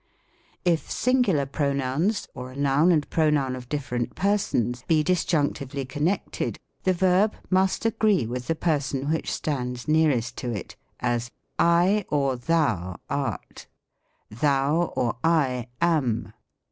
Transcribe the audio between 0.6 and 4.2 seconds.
If singular pronouns, or a noun and pronoun of dif ferent